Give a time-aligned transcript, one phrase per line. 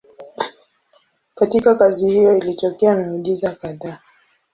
[1.35, 3.99] Katika kazi hiyo ilitokea miujiza kadhaa.